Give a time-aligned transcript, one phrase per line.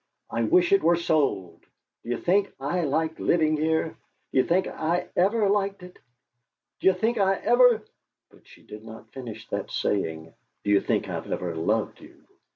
[0.31, 1.63] I wish it were sold!
[2.03, 3.95] D'you think I like living here?
[4.33, 5.99] D'you think I've ever liked it?
[6.79, 7.83] D'you think I've ever"
[8.31, 10.33] But she did not finish that saying:
[10.63, 12.23] D'you think I've ever loved you?